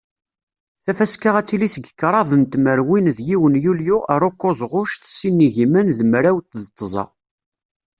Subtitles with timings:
[0.83, 5.45] Tafaska ad tili seg kraḍ n tmerwin d yiwen yulyu ar ukuẓ ɣuct sin n
[5.45, 7.05] wagimen d mraw d tẓa.